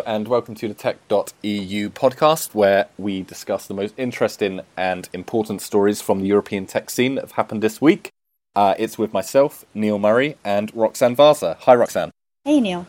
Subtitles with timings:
[0.06, 6.00] and welcome to the Tech.eu podcast, where we discuss the most interesting and important stories
[6.00, 8.12] from the European tech scene that have happened this week.
[8.56, 11.58] Uh, it's with myself, Neil Murray, and Roxanne Vaza.
[11.62, 12.12] Hi, Roxanne.
[12.46, 12.86] Hey, Neil.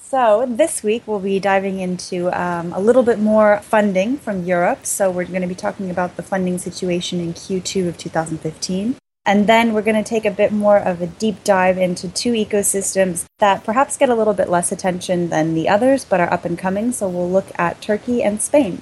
[0.00, 4.86] So, this week we'll be diving into um, a little bit more funding from Europe.
[4.86, 8.96] So, we're going to be talking about the funding situation in Q2 of 2015.
[9.26, 12.32] And then we're going to take a bit more of a deep dive into two
[12.32, 16.46] ecosystems that perhaps get a little bit less attention than the others, but are up
[16.46, 16.92] and coming.
[16.92, 18.80] So we'll look at Turkey and Spain.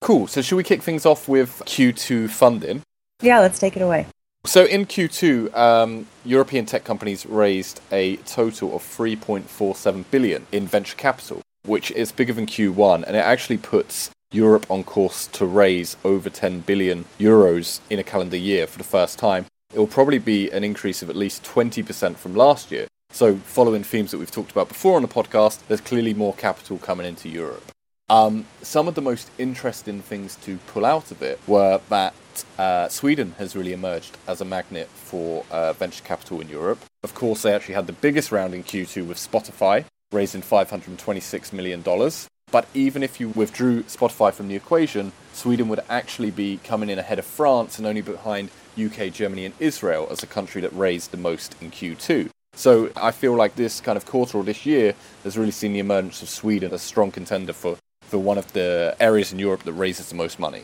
[0.00, 0.26] Cool.
[0.26, 2.82] So, should we kick things off with Q2 funding?
[3.22, 4.06] Yeah, let's take it away.
[4.46, 10.96] So, in Q2, um, European tech companies raised a total of 3.47 billion in venture
[10.96, 15.96] capital, which is bigger than Q1, and it actually puts Europe on course to raise
[16.04, 19.46] over 10 billion euros in a calendar year for the first time.
[19.72, 22.86] It will probably be an increase of at least 20% from last year.
[23.10, 26.76] So, following themes that we've talked about before on the podcast, there's clearly more capital
[26.76, 27.64] coming into Europe.
[28.10, 32.12] Um, some of the most interesting things to pull out of it were that
[32.58, 36.78] uh, Sweden has really emerged as a magnet for uh, venture capital in Europe.
[37.02, 41.82] Of course, they actually had the biggest round in Q2 with Spotify, raising $526 million.
[42.50, 46.98] But even if you withdrew Spotify from the equation, Sweden would actually be coming in
[46.98, 51.10] ahead of France and only behind UK, Germany, and Israel as a country that raised
[51.10, 52.30] the most in Q2.
[52.54, 55.80] So I feel like this kind of quarter or this year has really seen the
[55.80, 59.64] emergence of Sweden as a strong contender for, for one of the areas in Europe
[59.64, 60.62] that raises the most money.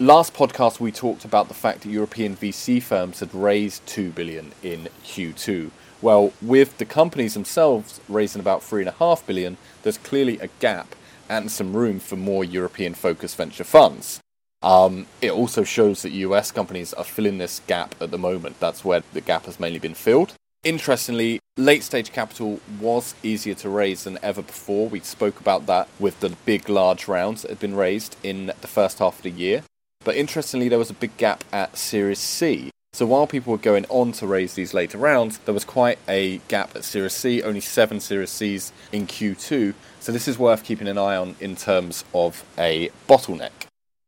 [0.00, 4.52] Last podcast we talked about the fact that European VC firms had raised 2 billion
[4.62, 5.72] in Q2.
[6.00, 10.94] Well, with the companies themselves raising about 3.5 billion, there's clearly a gap
[11.28, 14.20] and some room for more European focused venture funds.
[14.62, 18.60] Um, it also shows that US companies are filling this gap at the moment.
[18.60, 20.34] That's where the gap has mainly been filled.
[20.62, 24.88] Interestingly, late stage capital was easier to raise than ever before.
[24.88, 28.68] We spoke about that with the big, large rounds that had been raised in the
[28.68, 29.64] first half of the year.
[30.08, 32.70] But interestingly, there was a big gap at Series C.
[32.94, 36.38] So while people were going on to raise these later rounds, there was quite a
[36.48, 39.74] gap at Series C, only seven Series Cs in Q2.
[40.00, 43.66] So this is worth keeping an eye on in terms of a bottleneck.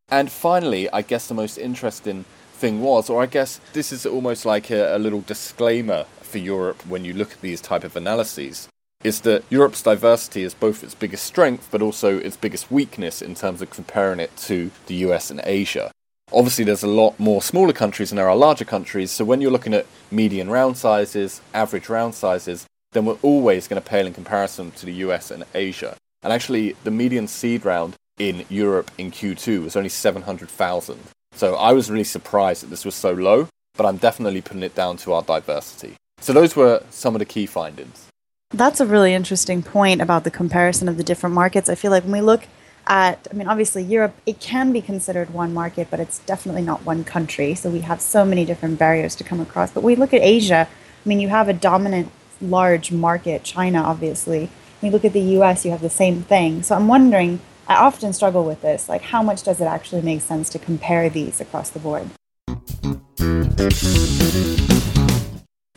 [0.08, 2.24] And finally, I guess the most interesting
[2.54, 6.80] thing was, or I guess this is almost like a, a little disclaimer for Europe
[6.86, 8.70] when you look at these type of analyses,
[9.02, 13.34] is that Europe's diversity is both its biggest strength but also its biggest weakness in
[13.34, 15.90] terms of comparing it to the US and Asia.
[16.32, 19.50] Obviously, there's a lot more smaller countries than there are larger countries, so when you're
[19.50, 24.14] looking at median round sizes, average round sizes, then we're always going to pale in
[24.14, 25.96] comparison to the US and Asia.
[26.22, 31.00] And actually, the median seed round in Europe in Q2 was only 700,000.
[31.32, 34.74] So I was really surprised that this was so low, but I'm definitely putting it
[34.74, 35.96] down to our diversity.
[36.20, 38.09] So those were some of the key findings.
[38.52, 41.68] That's a really interesting point about the comparison of the different markets.
[41.68, 42.48] I feel like when we look
[42.88, 46.84] at, I mean, obviously Europe, it can be considered one market, but it's definitely not
[46.84, 47.54] one country.
[47.54, 49.70] So we have so many different barriers to come across.
[49.70, 52.10] But we look at Asia, I mean, you have a dominant
[52.40, 54.50] large market, China, obviously.
[54.80, 56.64] When you look at the US, you have the same thing.
[56.64, 60.22] So I'm wondering, I often struggle with this, like how much does it actually make
[60.22, 62.10] sense to compare these across the board?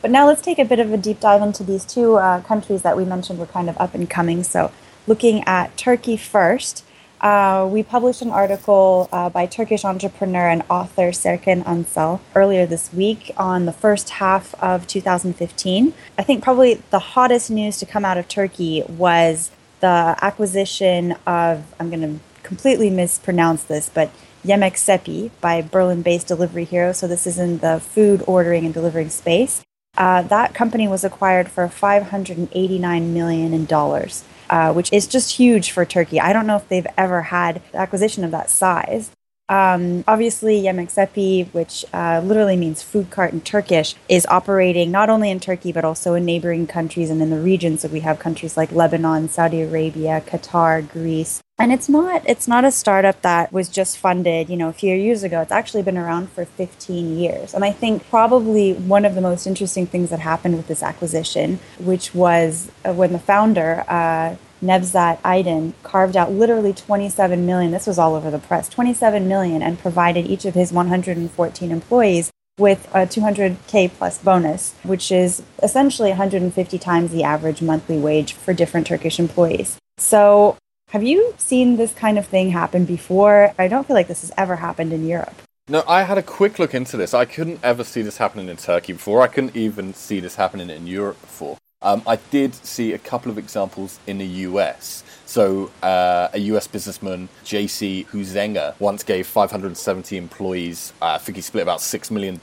[0.04, 2.82] But now let's take a bit of a deep dive into these two uh, countries
[2.82, 4.44] that we mentioned were kind of up and coming.
[4.44, 4.70] So
[5.06, 6.84] looking at Turkey first,
[7.22, 12.92] uh, we published an article uh, by Turkish entrepreneur and author Serkan Ünsal earlier this
[12.92, 15.94] week on the first half of 2015.
[16.18, 19.50] I think probably the hottest news to come out of Turkey was
[19.80, 24.10] the acquisition of, I'm going to completely mispronounce this, but
[24.44, 26.92] Yemek Seppi by Berlin based Delivery Hero.
[26.92, 29.64] So this is in the food ordering and delivering space.
[29.96, 35.70] Uh, that company was acquired for 589 million in dollars uh, which is just huge
[35.70, 36.20] for Turkey.
[36.20, 39.10] I don't know if they've ever had acquisition of that size.
[39.48, 45.10] Um, obviously, Yemek Seppi, which uh, literally means food cart in Turkish, is operating not
[45.10, 47.76] only in Turkey but also in neighboring countries and in the region.
[47.76, 52.64] So we have countries like Lebanon, Saudi Arabia, Qatar, Greece, and it's not it's not
[52.64, 55.40] a startup that was just funded you know a few years ago.
[55.40, 57.54] It's actually been around for 15 years.
[57.54, 61.58] And i think probably one of the most interesting things that happened with this acquisition
[61.78, 67.86] which was uh, when the founder uh, Nevzat Aydin carved out literally 27 million this
[67.86, 72.86] was all over the press 27 million and provided each of his 114 employees with
[72.94, 78.86] a 200k plus bonus which is essentially 150 times the average monthly wage for different
[78.86, 80.56] turkish employees So,
[80.88, 83.52] have you seen this kind of thing happen before?
[83.58, 85.34] I don't feel like this has ever happened in Europe.
[85.68, 87.14] No, I had a quick look into this.
[87.14, 89.22] I couldn't ever see this happening in Turkey before.
[89.22, 91.56] I couldn't even see this happening in Europe before.
[91.84, 95.04] Um, I did see a couple of examples in the US.
[95.26, 101.42] So, uh, a US businessman, JC Huizenga, once gave 570 employees, uh, I think he
[101.42, 102.40] split about $6 million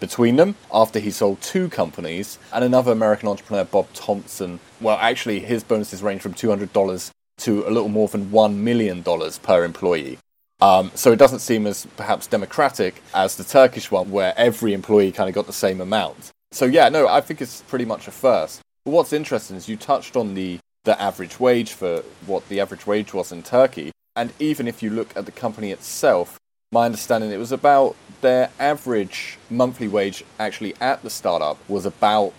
[0.00, 2.38] between them after he sold two companies.
[2.52, 7.70] And another American entrepreneur, Bob Thompson, well, actually, his bonuses range from $200 to a
[7.70, 10.18] little more than $1 million per employee.
[10.60, 15.12] Um, so it doesn't seem as perhaps democratic as the Turkish one, where every employee
[15.12, 16.32] kind of got the same amount.
[16.50, 18.60] So yeah, no, I think it's pretty much a first.
[18.84, 22.84] But what's interesting is you touched on the the average wage for what the average
[22.88, 26.40] wage was in Turkey, and even if you look at the company itself,
[26.72, 32.32] my understanding it was about their average monthly wage actually at the startup was about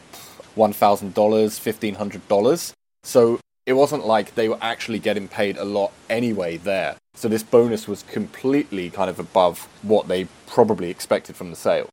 [0.55, 2.73] one thousand dollars, fifteen hundred dollars.
[3.03, 6.97] So it wasn't like they were actually getting paid a lot anyway there.
[7.13, 11.87] So this bonus was completely kind of above what they probably expected from the sale.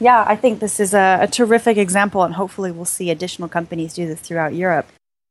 [0.00, 3.94] Yeah, I think this is a, a terrific example, and hopefully we'll see additional companies
[3.94, 4.86] do this throughout Europe.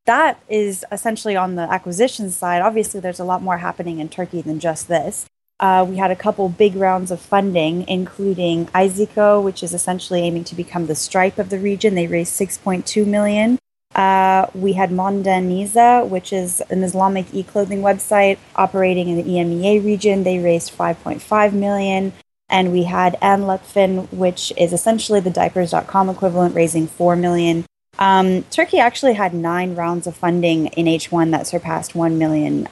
[0.05, 2.61] That is essentially on the acquisition side.
[2.61, 5.25] Obviously, there's a lot more happening in Turkey than just this.
[5.59, 10.43] Uh, we had a couple big rounds of funding, including Iyzico, which is essentially aiming
[10.45, 11.95] to become the Stripe of the region.
[11.95, 13.57] They raised 6.2 million.
[13.95, 20.23] Uh, we had Modanisa, which is an Islamic e-clothing website operating in the EMEA region.
[20.23, 22.13] They raised 5.5 million.
[22.49, 27.65] And we had Annelutfen, which is essentially the diapers.com equivalent, raising 4 million.
[27.99, 32.67] Um, Turkey actually had nine rounds of funding in H1 that surpassed $1 million.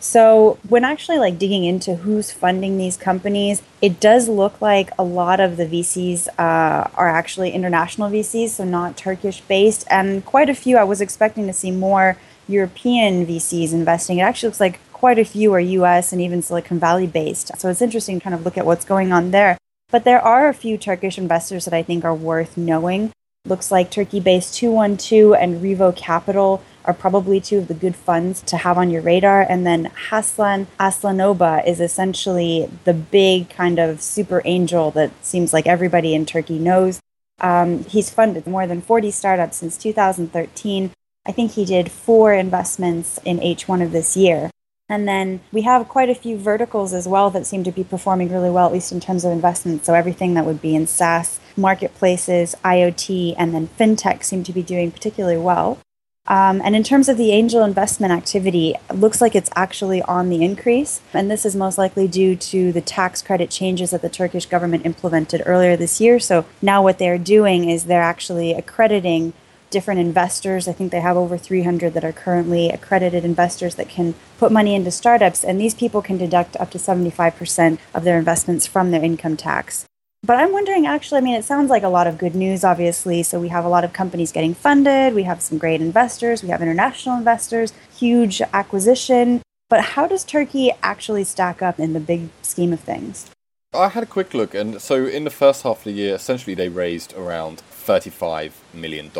[0.00, 5.02] So when actually like digging into who's funding these companies, it does look like a
[5.02, 10.48] lot of the VCs uh, are actually international VCs, so not Turkish based, and quite
[10.48, 10.78] a few.
[10.78, 12.16] I was expecting to see more
[12.48, 14.18] European VCs investing.
[14.18, 17.58] It actually looks like quite a few are US and even Silicon Valley based.
[17.58, 19.56] So it's interesting to kind of look at what's going on there.
[19.90, 23.10] But there are a few Turkish investors that I think are worth knowing.
[23.46, 28.42] Looks like Turkey based 212 and Revo Capital are probably two of the good funds
[28.42, 29.40] to have on your radar.
[29.40, 35.66] And then Hasan Aslanoba is essentially the big kind of super angel that seems like
[35.66, 37.00] everybody in Turkey knows.
[37.40, 40.90] Um, he's funded more than 40 startups since 2013.
[41.24, 44.50] I think he did four investments in H1 of this year.
[44.90, 48.30] And then we have quite a few verticals as well that seem to be performing
[48.30, 49.86] really well, at least in terms of investment.
[49.86, 54.64] So everything that would be in SaaS, marketplaces, IoT, and then fintech seem to be
[54.64, 55.78] doing particularly well.
[56.26, 60.28] Um, and in terms of the angel investment activity, it looks like it's actually on
[60.28, 61.00] the increase.
[61.12, 64.86] And this is most likely due to the tax credit changes that the Turkish government
[64.86, 66.20] implemented earlier this year.
[66.20, 69.32] So now what they're doing is they're actually accrediting
[69.70, 70.68] different investors.
[70.68, 74.74] I think they have over 300 that are currently accredited investors that can put money
[74.74, 75.44] into startups.
[75.44, 79.86] And these people can deduct up to 75% of their investments from their income tax.
[80.22, 83.22] But I'm wondering actually, I mean, it sounds like a lot of good news, obviously.
[83.22, 86.50] So we have a lot of companies getting funded, we have some great investors, we
[86.50, 89.40] have international investors, huge acquisition.
[89.70, 93.30] But how does Turkey actually stack up in the big scheme of things?
[93.72, 96.54] I had a quick look, and so in the first half of the year, essentially
[96.54, 99.12] they raised around $35 million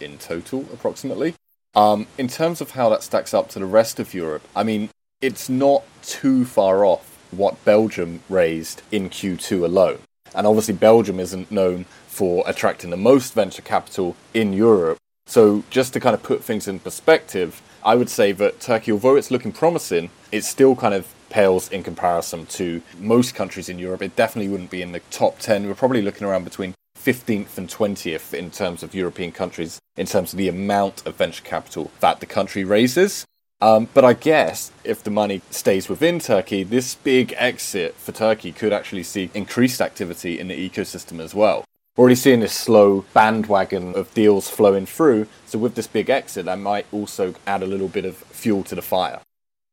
[0.00, 1.34] in total, approximately.
[1.74, 4.88] Um, in terms of how that stacks up to the rest of Europe, I mean,
[5.20, 9.98] it's not too far off what Belgium raised in Q2 alone.
[10.34, 14.96] And obviously, Belgium isn't known for attracting the most venture capital in Europe.
[15.26, 19.16] So, just to kind of put things in perspective, I would say that Turkey, although
[19.16, 24.02] it's looking promising, it's still kind of pales in comparison to most countries in Europe.
[24.02, 25.66] It definitely wouldn't be in the top 10.
[25.66, 30.32] We're probably looking around between 15th and 20th in terms of European countries, in terms
[30.32, 33.24] of the amount of venture capital that the country raises.
[33.62, 38.52] Um, but I guess if the money stays within Turkey, this big exit for Turkey
[38.52, 41.64] could actually see increased activity in the ecosystem as well.
[41.96, 46.46] We're already seeing this slow bandwagon of deals flowing through, so with this big exit,
[46.46, 49.20] that might also add a little bit of fuel to the fire.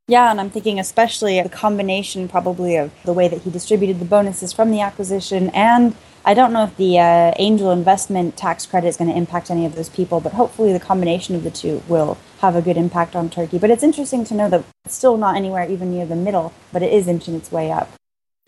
[0.10, 4.06] Yeah, and I'm thinking especially a combination probably of the way that he distributed the
[4.06, 8.88] bonuses from the acquisition and I don't know if the uh, angel investment tax credit
[8.88, 11.84] is going to impact any of those people, but hopefully the combination of the two
[11.90, 13.58] will have a good impact on Turkey.
[13.58, 16.82] But it's interesting to know that it's still not anywhere even near the middle, but
[16.82, 17.90] it is inching its way up.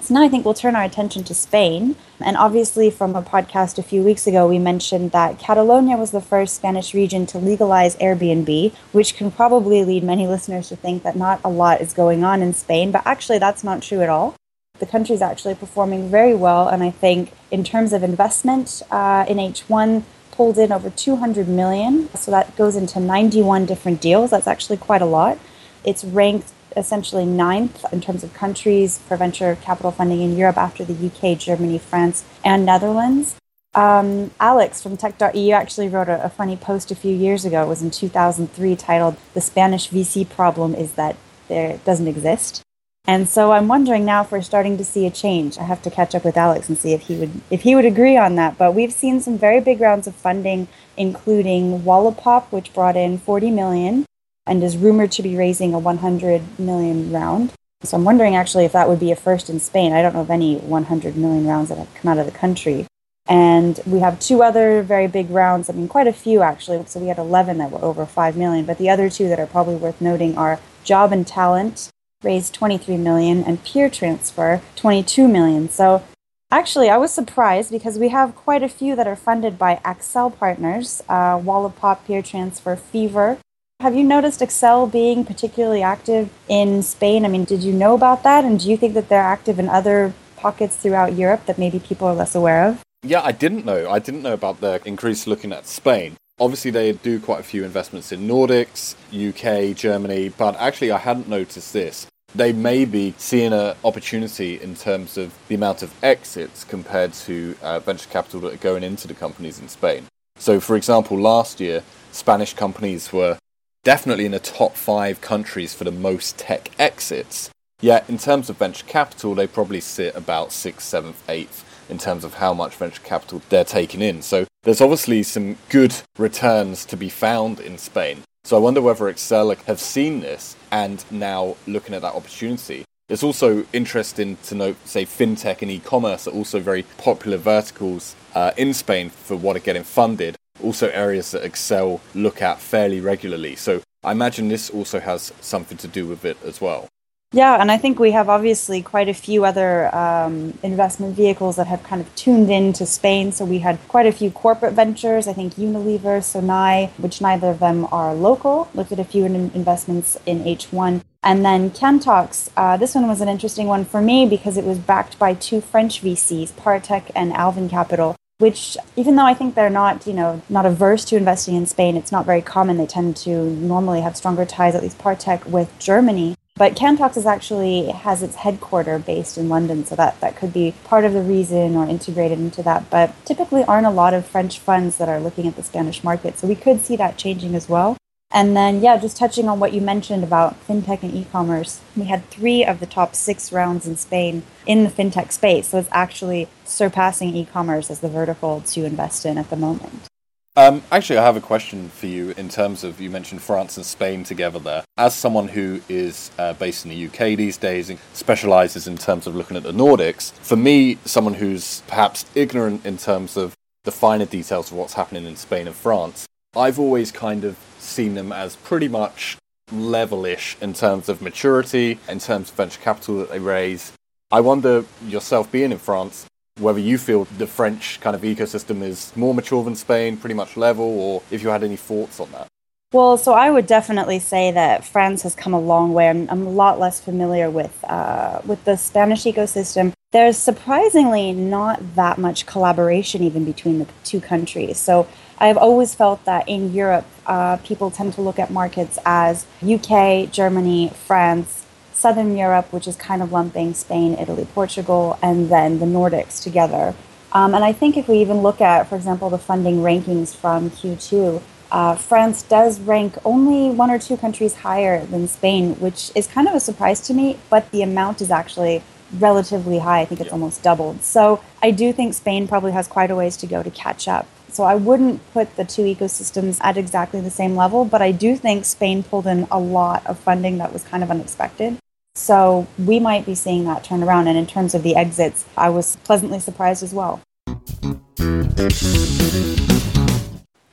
[0.02, 1.96] So now I think we'll turn our attention to Spain.
[2.20, 6.22] And obviously, from a podcast a few weeks ago, we mentioned that Catalonia was the
[6.22, 11.16] first Spanish region to legalize Airbnb, which can probably lead many listeners to think that
[11.16, 14.36] not a lot is going on in Spain, but actually, that's not true at all
[14.80, 16.68] the country is actually performing very well.
[16.68, 22.10] And I think in terms of investment uh, in H1, pulled in over 200 million.
[22.16, 24.32] So that goes into 91 different deals.
[24.32, 25.38] That's actually quite a lot.
[25.84, 30.84] It's ranked essentially ninth in terms of countries for venture capital funding in Europe after
[30.84, 33.36] the UK, Germany, France, and Netherlands.
[33.76, 37.64] Um, Alex from Tech.eu actually wrote a, a, funny post a few years ago.
[37.64, 41.16] It was in 2003 titled The Spanish VC Problem is That
[41.50, 42.64] There Doesn't Exist.
[43.06, 45.58] And so I'm wondering now if we're starting to see a change.
[45.58, 47.86] I have to catch up with Alex and see if he would if he would
[47.86, 48.58] agree on that.
[48.58, 53.52] But we've seen some very big rounds of funding, including Wallapop, which brought in 40
[53.52, 54.06] million
[54.46, 57.52] and is rumored to be raising a 100 million round.
[57.84, 59.94] So I'm wondering actually if that would be a first in Spain.
[59.94, 62.86] I don't know of any 100 million rounds that have come out of the country.
[63.30, 65.70] And we have two other very big rounds.
[65.70, 66.84] I mean, quite a few actually.
[66.88, 68.66] So we had 11 that were over 5 million.
[68.66, 71.90] But the other two that are probably worth noting are Jobandtalent,
[72.24, 75.70] raised 23 million, and Peer Transfer, 22 million.
[75.70, 76.04] So
[76.52, 80.36] actually, I was surprised because we have quite a few that are funded by Accel
[80.36, 83.38] partners, uh, Wallapop, Peer Transfer, Fever.
[83.82, 87.24] Have you noticed Accel being particularly active in Spain?
[87.24, 88.44] I mean, did you know about that?
[88.44, 92.06] And do you think that they're active in other pockets throughout Europe that maybe people
[92.06, 92.84] are less aware of?
[93.04, 93.90] Yeah, I didn't know.
[93.90, 96.18] I didn't know about the increase looking at Spain.
[96.42, 101.30] Obviously, they do quite a few investments in Nordics, UK, Germany, but actually, I hadn't
[101.30, 102.06] noticed this.
[102.36, 107.56] They may be seeing an opportunity in terms of the amount of exits compared to
[107.62, 110.04] uh, venture capital that are going into the companies in Spain.
[110.36, 111.82] So, for example, last year,
[112.12, 113.38] Spanish companies were
[113.84, 117.50] definitely in the top five countries for the most tech exits.
[117.82, 122.24] Yet, in terms of venture capital, they probably sit about sixth, seventh, eighth in terms
[122.24, 124.22] of how much venture capital they're taking in.
[124.22, 128.24] So there's obviously some good returns to be found in Spain.
[128.44, 132.84] So I wonder whether Accel have seen this and now looking at that opportunity.
[133.08, 138.52] It's also interesting to note, say, fintech and e-commerce are also very popular verticals uh,
[138.56, 140.36] in Spain for what are getting funded.
[140.64, 143.56] Also areas that Accel look at fairly regularly.
[143.56, 146.88] So I imagine this also has something to do with it as well.
[147.32, 151.68] Yeah, and I think we have obviously quite a few other um, investment vehicles that
[151.68, 153.32] have kind of tuned into Spain.
[153.32, 155.28] So we had quite a few corporate ventures.
[155.28, 158.68] I think Unilever, Sonae, which neither of them are local.
[158.74, 161.02] Looked at a few in investments in H1.
[161.22, 164.80] And then Kantox, uh, this one was an interesting one for me because it was
[164.80, 169.70] backed by two French VCs, Partech and Alven Capital which even though I think they're
[169.70, 172.78] not, you know, not averse to investing in Spain, it's not very common.
[172.78, 176.36] They tend to normally have stronger ties, at least Partech, with Germany.
[176.56, 180.74] But Kantox is actually has its headquarter based in London, so that, that could be
[180.84, 182.90] part of the reason or integrated into that.
[182.90, 186.38] But typically aren't a lot of French funds that are looking at the Spanish market.
[186.38, 187.99] So we could see that changing as well.
[188.32, 192.06] And then, yeah, just touching on what you mentioned about fintech and e commerce, we
[192.06, 195.70] had three of the top six rounds in Spain in the fintech space.
[195.70, 200.08] So it's actually surpassing e commerce as the vertical to invest in at the moment.
[200.56, 203.86] Um, actually, I have a question for you in terms of you mentioned France and
[203.86, 204.84] Spain together there.
[204.98, 209.26] As someone who is uh, based in the UK these days and specializes in terms
[209.26, 213.56] of looking at the Nordics, for me, someone who's perhaps ignorant in terms of
[213.86, 218.16] the finer details of what's happening in Spain and France, I've always kind of seen
[218.16, 219.38] them as pretty much
[219.72, 223.92] levelish in terms of maturity, in terms of venture capital that they raise.
[224.32, 226.26] I wonder, yourself being in France,
[226.58, 230.58] whether you feel the French kind of ecosystem is more mature than Spain, pretty much
[230.58, 232.48] level, or if you had any thoughts on that.
[232.92, 236.10] Well, so I would definitely say that France has come a long way.
[236.10, 239.94] I'm, I'm a lot less familiar with uh, with the Spanish ecosystem.
[240.12, 244.80] There's surprisingly not that much collaboration even between the two countries.
[244.80, 245.08] So
[245.42, 250.30] I've always felt that in Europe, uh, people tend to look at markets as UK,
[250.30, 255.86] Germany, France, Southern Europe, which is kind of lumping Spain, Italy, Portugal, and then the
[255.86, 256.94] Nordics together.
[257.32, 260.72] Um, and I think if we even look at, for example, the funding rankings from
[260.72, 261.42] Q2,
[261.72, 266.48] uh, France does rank only one or two countries higher than Spain, which is kind
[266.48, 268.82] of a surprise to me, but the amount is actually
[269.20, 270.02] relatively high.
[270.02, 271.04] I think it's almost doubled.
[271.04, 274.28] So I do think Spain probably has quite a ways to go to catch up.
[274.54, 278.36] So I wouldn't put the two ecosystems at exactly the same level, but I do
[278.36, 281.78] think Spain pulled in a lot of funding that was kind of unexpected.
[282.16, 284.28] So we might be seeing that turn around.
[284.28, 287.22] And in terms of the exits, I was pleasantly surprised as well.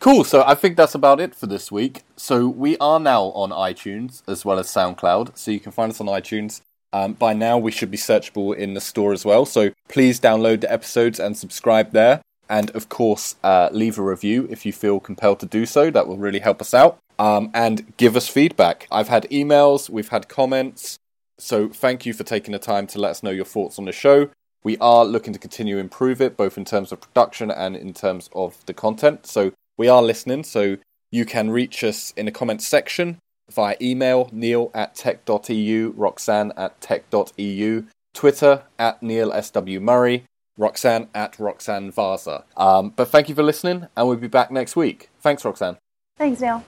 [0.00, 2.02] Cool, so I think that's about it for this week.
[2.16, 6.00] So we are now on iTunes as well as SoundCloud, so you can find us
[6.00, 6.61] on iTunes.
[6.92, 10.61] Um, by now, we should be searchable in the store as well, so please download
[10.61, 12.23] the episodes and subscribe there.
[12.49, 15.91] And of course, uh, leave a review if you feel compelled to do so.
[15.91, 16.99] That will really help us out.
[17.19, 18.87] Um, and give us feedback.
[18.91, 20.99] I've had emails, we've had comments,
[21.38, 23.93] so thank you for taking the time to let us know your thoughts on the
[23.93, 24.31] show.
[24.65, 27.95] we are looking to continue to improve it, both in terms of production and in
[27.95, 29.25] terms of the content.
[29.25, 30.43] So we are listening.
[30.43, 30.79] So
[31.12, 36.81] you can reach us in the comments section via email, neil at tech.eu, roxanne at
[36.81, 39.79] tech.eu, Twitter at Neil S.W.
[39.81, 40.25] Murray,
[40.57, 42.45] Roxanne at Roxanne Vaza.
[42.57, 45.11] Um, but thank you for listening, and we'll be back next week.
[45.21, 45.79] Thanks, Roxanne.
[46.17, 46.65] Thanks, Neil.